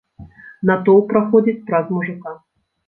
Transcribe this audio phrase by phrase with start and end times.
[0.71, 2.37] Натоўп праходзіць праз мужыка.